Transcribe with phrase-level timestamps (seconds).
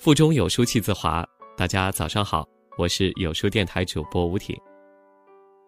[0.00, 1.22] 腹中有书气自华。
[1.58, 2.48] 大家早上好，
[2.78, 4.58] 我是有书电台主播吴挺。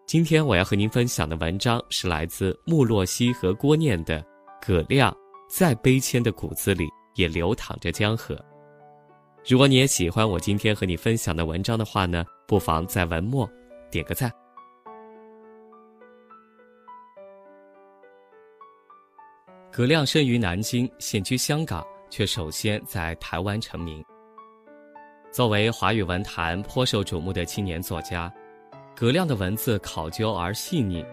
[0.07, 4.19] 今天我要和您分享的文章是来自穆洛西和郭念的
[4.59, 5.15] 《葛亮
[5.47, 8.33] 再悲谦的骨子里也流淌着江河》。
[9.47, 13.47] 如果你也喜欢我今天和你分享的文章的话呢，不妨在文末
[13.91, 14.31] 点个赞。
[19.71, 24.03] 葛亮生于南京，现居香港，却首先在台湾成名。
[25.33, 28.31] 作为华语文坛颇受瞩目的青年作家，
[28.95, 31.03] 葛亮的文字考究而细腻，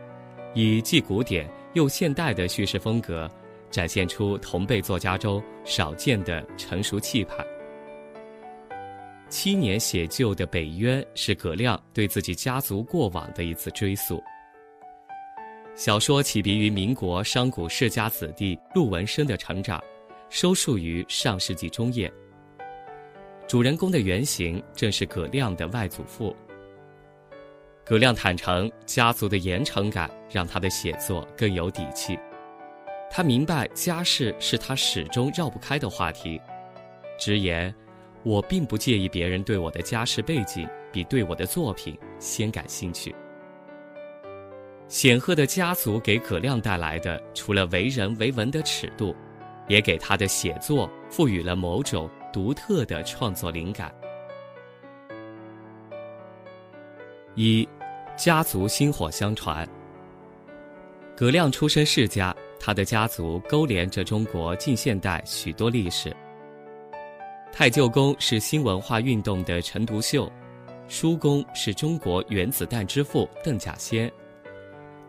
[0.52, 3.26] 以既古典又现代的叙事风格，
[3.70, 7.34] 展现出同辈作家中少见的成熟气派。
[9.30, 14.22] 七年写就的《北渊》是葛亮对自己家族过往的一次追溯。
[15.74, 19.82] 小说起笔于民国商贾世家子弟陆文生的成长，
[20.28, 22.12] 收束于上世纪中叶。
[23.50, 26.36] 主人公的原型正是葛亮的外祖父。
[27.84, 32.16] 葛亮坦诚，家族的严惩感让他的写作更有底气。
[33.10, 36.40] 他明白家世是他始终绕不开的话题，
[37.18, 37.74] 直言
[38.22, 43.12] ：“我并不介意别人对我的家世背景比对我的作品先感兴趣。”
[44.86, 49.12] 显赫的家族给葛亮带来的，除了为人为文的尺度，
[49.66, 52.08] 也给他的写作赋予了某种。
[52.32, 53.92] 独特的创作灵感。
[57.34, 57.68] 一，
[58.16, 59.68] 家族薪火相传。
[61.16, 66.14] 葛亮出身世家，他的家族勾连着中国近现代许多历史。
[67.52, 70.30] 太舅公是新文化运动的陈独秀，
[70.88, 74.10] 叔公是中国原子弹之父邓稼先，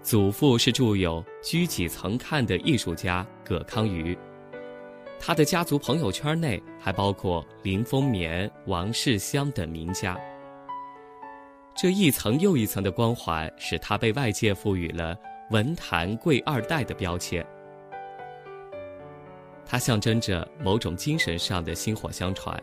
[0.02, 4.17] 祖父是著有《居几曾看》的艺术家葛康瑜。
[5.23, 10.20] 他的家族朋友圈内还包括林风眠、王世襄等名家。
[11.76, 15.15] 这一层又一层的光环，使他被外界赋予了
[15.52, 17.45] “文坛贵二代”的标签。
[19.64, 22.59] 它象征着某种精神上的薪火相传。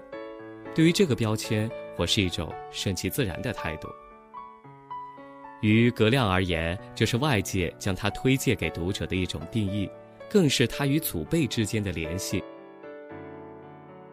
[0.74, 3.88] 对于这个标签，我是一种顺其自然的态度。
[5.60, 9.88] 于葛亮而言，这是外界将他推荐给读者的一种定义。
[10.28, 12.42] 更是他与祖辈之间的联系。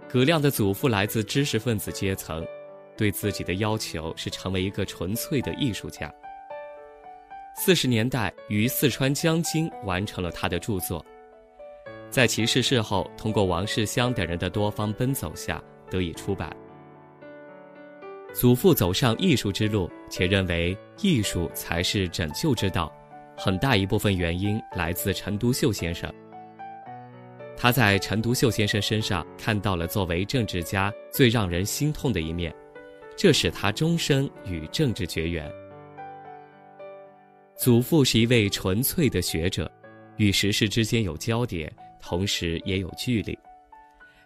[0.07, 2.45] 葛亮的祖父来自知识分子阶层，
[2.95, 6.13] 对自己的要求是成为一个纯粹的艺术家。
[7.57, 11.05] 四十年代于四川江津完成了他的著作，
[12.09, 16.55] 在其逝世后，通过王世襄等人的多方奔走下得以出版。
[18.33, 22.93] 祖父走上艺术之路，且认为艺术才是拯救之道。
[23.37, 26.11] 很大一部分原因来自陈独秀先生。
[27.57, 32.53] 他在陈独秀先生身上看到了作为政治家最让人心痛的一面，
[33.15, 35.49] 这使他终生与政治绝缘。
[37.57, 39.71] 祖父是一位纯粹的学者，
[40.17, 43.37] 与时事之间有交点，同时也有距离。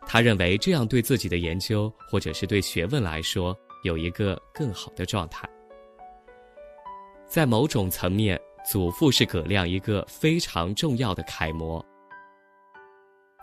[0.07, 5.47] 他认为这样对自己的研究或者是对学问来说有一个更好的状态。
[7.27, 8.39] 在某种层面。
[8.65, 11.83] 祖父是葛亮一个非常重要的楷模。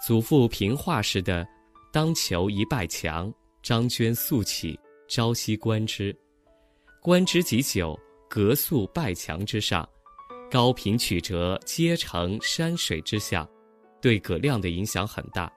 [0.06, 1.46] 祖父评话时的
[1.92, 3.32] “当求一拜墙，
[3.62, 4.78] 张娟素起，
[5.08, 6.16] 朝夕观之，
[7.02, 9.88] 观之即久，格宿拜墙之上，
[10.50, 13.48] 高频曲折，皆成山水之象”，
[14.00, 15.50] 对葛亮的影响很大，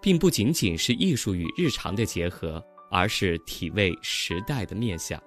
[0.00, 5.20] 并不仅仅是艺术与日常的结合，而是体味时代的面相。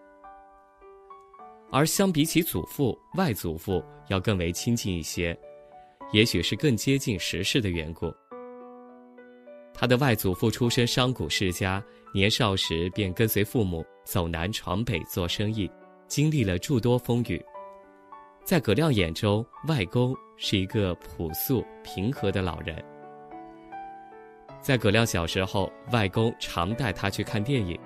[1.71, 5.37] 而相比起祖父、外祖父要更为亲近一些，
[6.11, 8.13] 也许是更接近时事的缘故。
[9.73, 11.81] 他的外祖父出身商贾世家，
[12.13, 15.71] 年少时便跟随父母走南闯北做生意，
[16.07, 17.41] 经历了诸多风雨。
[18.43, 22.83] 在葛亮眼中，外公是一个朴素平和的老人。
[24.59, 27.79] 在葛亮小时候，外公常带他去看电影。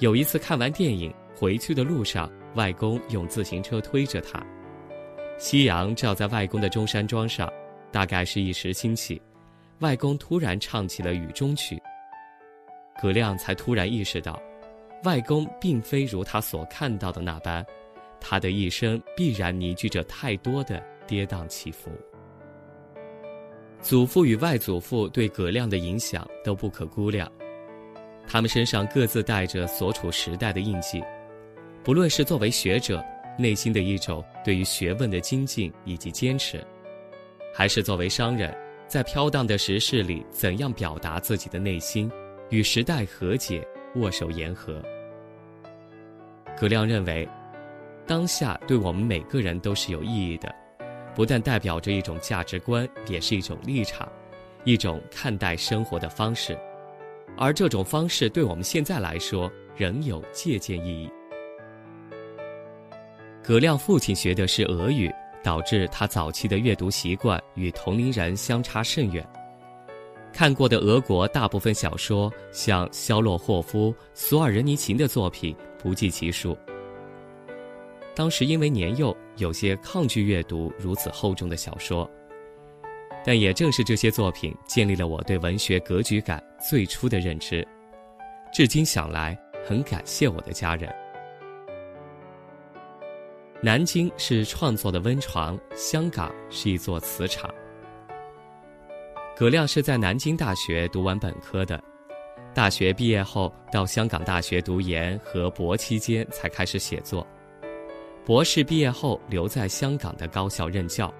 [0.00, 2.28] 有一次看完电影回去的路上。
[2.54, 4.44] 外公用自行车推着他，
[5.38, 7.48] 夕阳照在外公的中山装上，
[7.92, 9.20] 大概是一时兴起，
[9.80, 11.76] 外公突然唱起了《雨中曲》。
[13.00, 14.40] 葛亮才突然意识到，
[15.04, 17.64] 外公并非如他所看到的那般，
[18.18, 21.90] 他的一生必然凝聚着太多的跌宕起伏。
[23.80, 27.30] 祖父与外祖父对葛亮的影响都不可估量，
[28.26, 31.00] 他们身上各自带着所处时代的印记。
[31.88, 33.02] 不论是作为学者
[33.38, 36.62] 内心的一种对于学问的精进以及坚持，
[37.50, 38.54] 还是作为商人，
[38.86, 42.12] 在飘荡的时事里怎样表达自己的内心，
[42.50, 44.82] 与时代和解，握手言和。
[46.58, 47.26] 葛亮认为，
[48.06, 50.54] 当下对我们每个人都是有意义的，
[51.14, 54.06] 不但代表着一种价值观，也是一种立场，
[54.62, 56.54] 一种看待生活的方式，
[57.38, 61.10] 而这种方式对我们现在来说仍有借鉴意义。
[63.48, 65.10] 葛亮父亲学的是俄语，
[65.42, 69.26] 导致他早期的阅读习惯与同龄人相差甚远。
[70.34, 76.54] 看过的俄国大部分小说，像肖洛霍夫、索尔仁尼琴的作品不计其数。
[78.14, 82.06] 当时因为年幼，有些抗拒阅读如此厚重的小说，
[83.24, 87.66] 但也正是这些作品建立了我对文学格局感最初的认知。
[88.52, 89.34] 至今想来，
[89.66, 90.94] 很感谢我的家人。
[93.60, 97.52] 南京是创作的温床，香港是一座磁场。
[99.36, 101.82] 葛亮是在南京大学读完本科的，
[102.54, 107.26] 大学毕业后到香港大学读研和博期间才开始写作，
[108.24, 111.12] 博士毕业后留在香港的高校任教。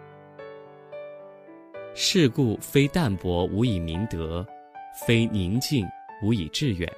[1.95, 4.47] 世故非淡泊无以明德，
[5.05, 5.85] 非宁静
[6.23, 6.89] 无以致远。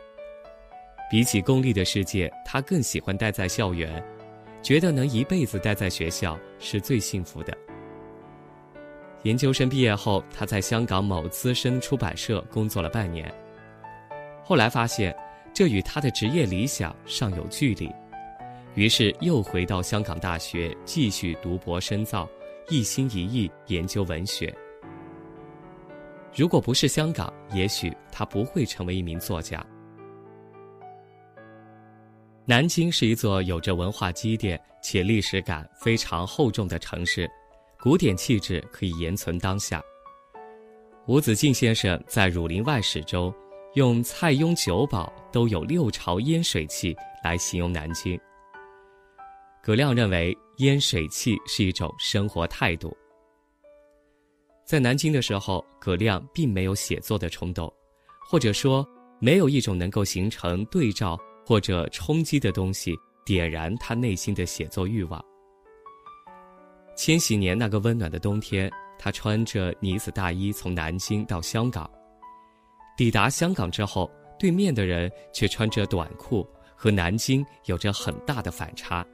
[1.10, 4.04] 比起功利的世界，他更喜欢待在校园。
[4.62, 7.56] 觉得能一辈子待在学校是最幸福的。
[9.22, 13.32] 研究生毕业后，他在香港某资深出版社工作了半年。
[14.42, 15.14] 后来发现，
[15.52, 17.90] 这与他的职业理想尚有距离，
[18.74, 22.28] 于是又回到香港大学继续读博深造，
[22.68, 24.54] 一心一意研究文学。
[26.34, 29.64] 如果不是香港，也许他不会成为一名作家。
[32.50, 37.30] 南京是一座有着文化积淀且历史感非常厚重的城市，
[37.78, 39.80] 古典气质可以延存当下。
[41.06, 43.32] 吴子敬先生在《儒林外史》中，
[43.74, 46.92] 用“蔡邕九宝都有六朝烟水气”
[47.22, 48.18] 来形容南京。
[49.62, 52.92] 葛亮认为，烟水气是一种生活态度。
[54.66, 57.72] 在南京的时候，葛亮并没有写作的冲动，
[58.28, 58.84] 或者说，
[59.20, 61.16] 没有一种能够形成对照。
[61.44, 62.94] 或者冲击的东西
[63.24, 65.24] 点燃他内心的写作欲望。
[66.96, 71.90] 千禧年那个温暖的冬天，他穿着呢子大衣从南京到香港。
[72.96, 76.46] 抵达香港之后，对面的人却穿着短裤，
[76.76, 79.06] 和南京有着很大的反差，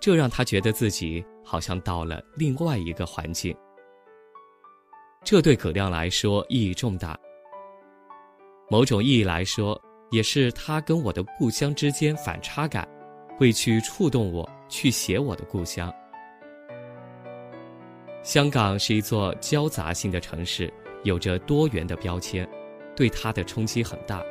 [0.00, 3.56] 这让他觉得自己好像到了另外一个环境。
[5.22, 7.16] 这对葛亮来说意义重大。
[8.68, 9.80] 某种意义来说。
[10.10, 12.86] 也是他跟我的故乡之间反差感，
[13.38, 15.92] 会去触动我去写我的故乡。
[18.22, 20.72] 香港是一座交杂性的城市，
[21.04, 22.48] 有着多元的标签，
[22.96, 24.22] 对他的冲击很大。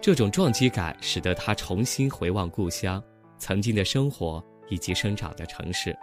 [0.00, 3.02] 这种撞击感使得他重新回望故乡、
[3.38, 5.96] 曾经的生活以及生长的城市。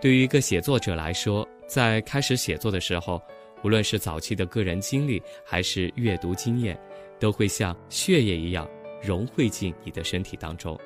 [0.00, 3.20] 对于一个写作者来说，在开始写作的时候。
[3.62, 6.78] 无论是早期的个人经历，还是阅读经验，
[7.18, 8.68] 都会像血液一样
[9.02, 10.78] 融汇进你的身体当中。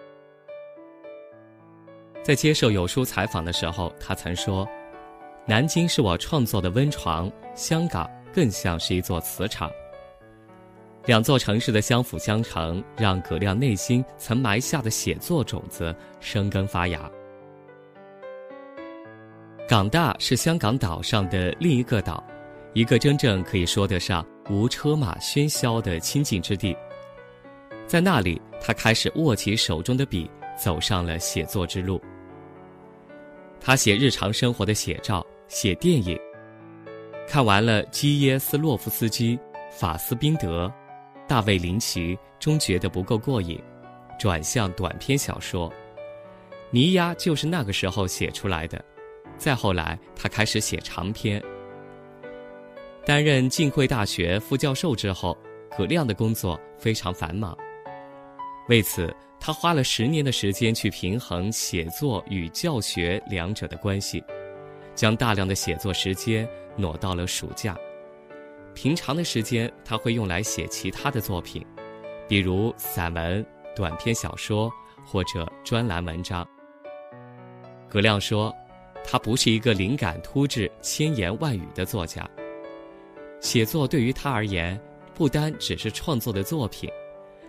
[2.23, 4.67] 在接受有书采访的时候，他曾说
[5.46, 9.70] ：“南京是我创作的温床，香港更像是一座磁场。”
[11.06, 17.10] 两座城市的相辅相成，让葛亮内心曾埋下的写作种子生根发芽。
[19.69, 22.25] 港大是香港岛上的另一个岛。
[22.74, 26.76] 一个真正可以说得上无车马喧嚣的清静之地，
[27.86, 30.28] 在那里，他开始握起手中的笔，
[30.60, 32.02] 走上了写作之路。
[33.60, 36.19] 他写日常生活的写照，写电影。
[37.28, 39.38] 看完了基耶斯洛夫斯基、
[39.70, 40.70] 法斯宾德、
[41.28, 43.56] 大卫林奇，终觉得不够过瘾，
[44.19, 45.72] 转向短篇小说。
[46.70, 48.84] 尼亚就是那个时候写出来的。
[49.38, 51.40] 再后来，他开始写长篇。
[53.06, 55.37] 担任浸会大学副教授之后，
[55.77, 57.55] 葛亮的工作非常繁忙。
[58.70, 64.25] 为此，他花了十年的时间去平衡写作与教学两者的关系，
[64.94, 67.77] 将大量的写作时间挪到了暑假。
[68.73, 71.63] 平常的时间，他会用来写其他的作品，
[72.27, 73.44] 比如散文、
[73.77, 74.73] 短篇小说
[75.05, 76.46] 或者专栏文章。
[77.87, 78.53] 葛亮说
[79.05, 82.27] ：“他不是一个灵感突至、千言万语的作家。”
[83.44, 84.81] 写作对于他而言，
[85.15, 86.89] 不单只是创作的作品，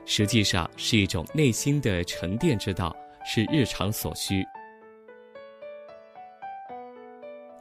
[0.06, 2.94] 实际上是一种内心的沉淀之道，
[3.25, 4.46] 是日常所需。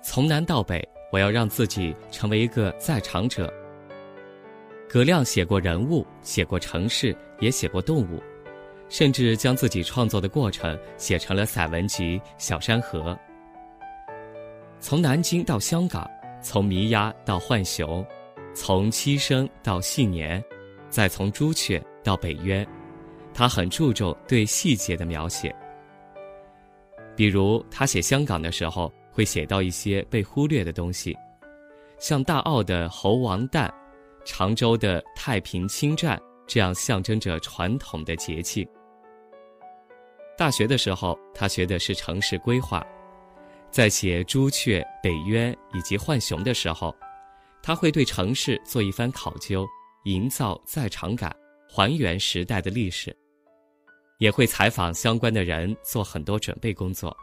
[0.02, 3.48] 从南到北，我要让自己成为一个在场者。
[4.88, 8.20] 葛亮写过人物，写过城市，也写过动物，
[8.88, 13.12] 甚至将自己创作的过程写成了散文集《小山河》。
[14.80, 16.10] 从南京到香港，
[16.42, 18.04] 从弥鸭到浣熊，
[18.54, 20.42] 从七声到细年，
[20.88, 22.66] 再从朱雀到北渊，
[23.34, 25.54] 他很注重对细节的描写。
[27.16, 31.16] 比如，他写香港的时候，会写到一些被忽略的东西，
[31.98, 33.72] 像大澳的猴王诞。
[34.26, 38.66] 常州的太平清战，这样象征着传统的节气。
[40.34, 42.82] 大学的时候，他学的是城市规划，
[43.70, 46.94] 在写朱雀、北渊以及浣熊的时候，
[47.66, 49.66] 他会对城市做一番考究，
[50.04, 51.34] 营造在场感，
[51.66, 53.16] 还原时代的历史，
[54.18, 57.16] 也会采访相关的人，做很多准备工作。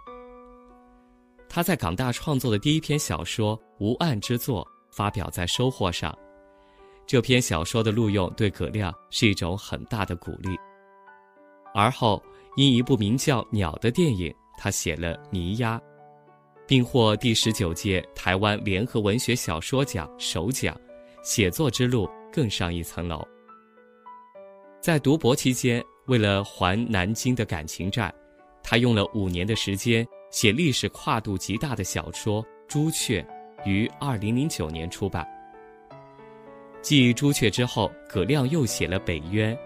[1.47, 6.17] 他在港大创作的第一篇小说《无案之作》发表在《收获》上。
[7.05, 10.57] 这篇小说的录用对葛亮是一种很大的鼓励。
[11.71, 12.19] 而后
[12.55, 15.77] 因一部名叫《鸟》的电影，他写了《泥鸦》，
[16.71, 20.73] 并获第十九届台湾联合文学小说奖首奖，
[21.21, 23.27] 写作之路更上一层楼。
[24.79, 28.09] 在读博期间，为了还南京的感情债，
[28.63, 33.21] 他用了五年的时间写历史跨度极大的小说《朱雀》，
[33.69, 35.27] 于二零零九年出版。
[36.81, 39.57] 继朱雀之后，葛亮又写了北渊，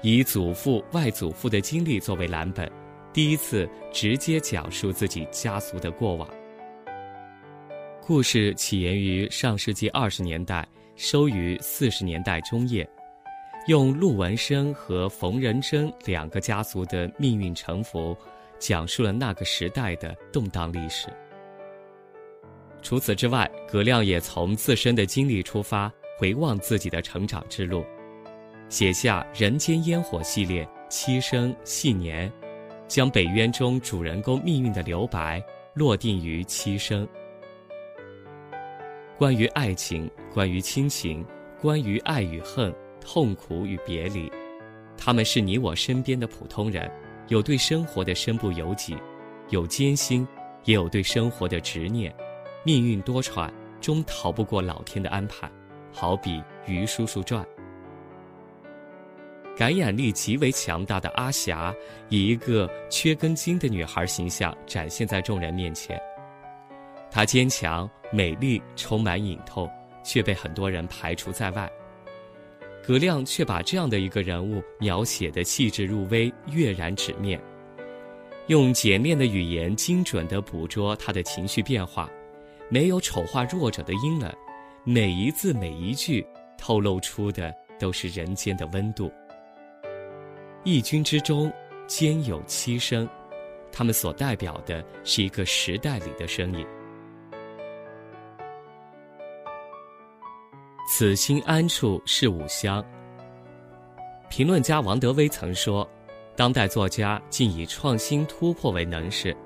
[0.00, 2.66] 以祖父、外祖父的经历作为蓝本，
[3.12, 6.26] 第一次直接讲述自己家族的过往。
[8.06, 12.88] 故事起源于上世纪二十年代，收于四十年代中叶，
[13.66, 18.16] 用陆文生和冯仁珍两个家族的命运沉浮，
[18.60, 21.08] 讲述了那个时代的动荡历史。
[22.80, 25.92] 除此之外，葛亮也从自身的经历出发。
[26.16, 27.84] 回望自己的成长之路，
[28.68, 32.32] 写下《人间烟火》系列七生细年，
[32.86, 35.42] 将北渊中主人公命运的留白
[35.74, 37.06] 落定于七生。
[39.18, 41.24] 关于爱情，关于亲情，
[41.58, 42.70] 关于爱与恨，
[43.00, 44.30] 痛苦与别离，
[44.94, 46.90] 他们是你我身边的普通人，
[47.28, 48.94] 有对生活的身不由己，
[49.48, 50.28] 有艰辛，
[50.64, 52.14] 也有对生活的执念。
[52.62, 55.50] 命运多舛，终逃不过老天的安排。
[55.90, 56.32] 好比
[56.66, 57.42] 《于叔叔传》，
[59.56, 61.74] 感染力极为强大的阿霞，
[62.10, 65.98] 以一个缺根筋的女孩形象展现在众人面前。
[67.16, 69.66] 她坚强、美丽、充满隐痛，
[70.04, 71.66] 却被很多人排除在外。
[72.84, 77.40] 葛亮却把这样的一个人物描写的细致入微、跃然纸面，
[78.48, 82.06] 用简练的语言精准地捕捉他的情绪变化，
[82.68, 84.30] 没有丑化弱者的阴冷。
[84.84, 86.22] 每一字每一句
[86.58, 89.10] 透露出的都是人间的温度。
[90.64, 91.50] 义军之中
[91.86, 93.08] 兼有七声，
[93.72, 96.66] 他们所代表的是一个时代里的声音。
[100.98, 102.82] 此心安处是吾乡。
[104.30, 105.86] 评论家王德威曾说
[106.34, 109.36] ：“当代作家竟以创新突破为能事。”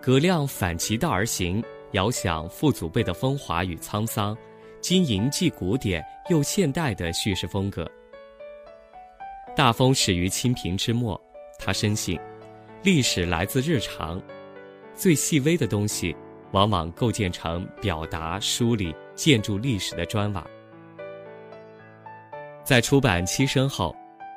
[0.00, 1.60] 葛亮反其道而行，
[1.90, 4.36] 遥想父祖辈的风华与沧桑。
[4.80, 7.84] 经营既古典又现代的叙事风格。
[9.56, 11.20] 大风始于清平之末，
[11.58, 12.16] 他深信，
[12.84, 14.22] 历史来自日常，
[14.94, 16.14] 最细微的东西，
[16.52, 20.46] 往往构建成表达、梳理、建筑历史的砖瓦。
[22.70, 23.92] 在出版《七声》后，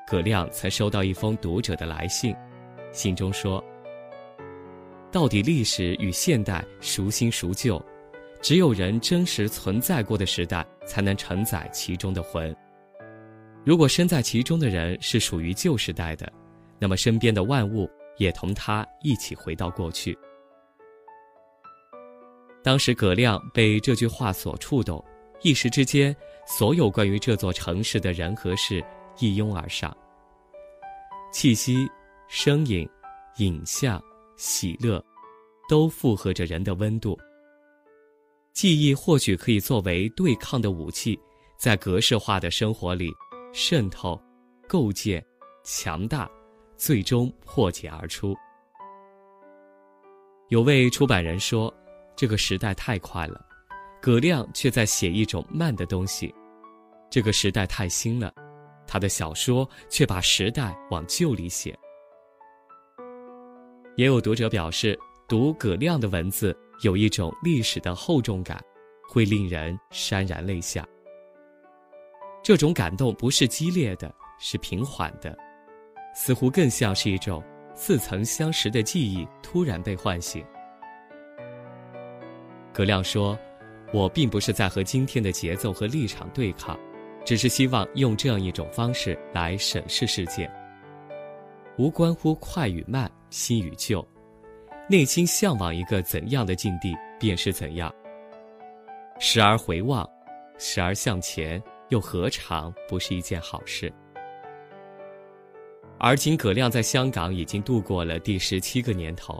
[0.08, 2.36] 葛亮曾收到一封读者的来信，
[2.92, 3.63] 信中说
[5.13, 7.80] ：“到底历史与现代孰新孰旧？”
[8.42, 12.52] 只有人真实存在过的时代，才能承载其中的魂。
[13.63, 16.28] 如果身在其中的人是属于旧时代的，
[16.80, 17.88] 那么身边的万物
[18.18, 20.18] 也同他一起回到过去。
[22.63, 25.06] 当时葛亮被这句话所触动，
[25.44, 26.16] 一时之间，
[26.48, 28.84] 所有关于这座城市的人和事
[29.20, 29.96] 一拥而上。
[31.34, 31.88] 气息、
[32.30, 32.88] 声音、
[33.38, 34.02] 影像、
[34.38, 35.04] 喜乐，
[35.68, 37.20] 都附和着人的温度。
[38.54, 41.20] 记忆或许可以作为对抗的武器，
[41.58, 43.12] 在格式化的生活里
[43.52, 44.18] 渗透、
[44.68, 45.24] 构建、
[45.64, 46.30] 强大，
[46.78, 48.34] 最终破茧而出。
[50.48, 51.74] 有位出版人说
[52.16, 53.44] ：“这个时代太快了，
[54.04, 56.28] 葛亮却在写一种慢的东西；
[57.10, 58.34] 这个时代太新了，
[58.86, 61.74] 他的小说却把时代往旧里写。”
[63.96, 66.54] 也有读者表示，读葛亮的文字。
[66.82, 68.62] 有一种历史的厚重感，
[69.08, 70.86] 会令人潸然泪下。
[72.44, 75.38] 这种感动不是激烈的，是平缓的，
[76.14, 77.42] 似乎更像是一种
[77.74, 80.44] 似曾相识的记忆突然被唤醒。
[82.74, 83.38] 葛亮说
[83.94, 86.78] ：“我并不是在和今天的节奏和立场对抗，
[87.24, 90.52] 只是希望用这样一种方式来审视世界。
[91.78, 94.06] 无关乎快与慢、新与旧，
[94.90, 97.94] 内心向往一个怎样的境地，便是怎样。
[99.20, 100.10] 时而回望，
[100.58, 103.92] 时而向前。”又何尝不是一件好事？
[106.00, 109.40] 而今葛亮在香港已经度过了第十七个年头。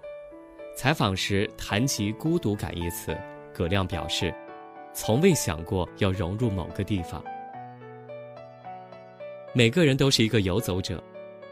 [0.75, 3.17] 采访时谈及“孤独感”一词，
[3.51, 4.31] 葛亮表示，
[4.93, 7.23] 从未想过要融入某个地方。
[9.53, 11.03] 每个人都是一个游走者，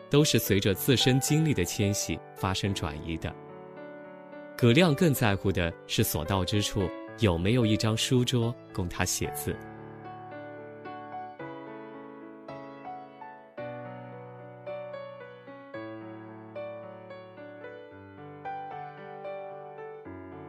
[0.09, 3.33] 都是随着自身经历的迁徙发生转移的。
[4.57, 6.87] 葛亮更在乎的是所到之处
[7.19, 9.55] 有没有一张书桌供他写字。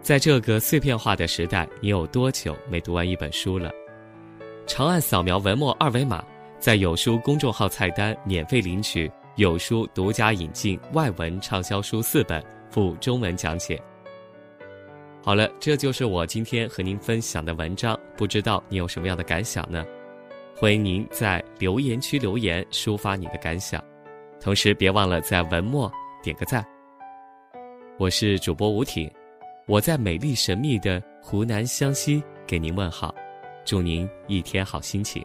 [0.02, 3.70] 在这个碎片化的时代，你有多久没读完一本书了？
[4.66, 6.24] 长按扫描文末二维码，
[6.58, 13.80] 在有书公众号菜单免费领取有书独家引进外文畅销书四本，附中文讲解。
[15.22, 19.86] 好了，这就是我今天和您分享的文章，不知道你有什么样的感想呢？
[20.56, 23.80] 欢迎您在留言区留言抒发你的感想，
[24.40, 25.90] 同时别忘了在文末
[26.24, 26.66] 点个赞。
[27.98, 29.08] 我是主播吴挺。
[29.66, 33.14] 我在美丽神秘的湖南湘西给您问好，
[33.64, 35.24] 祝您一天好心情。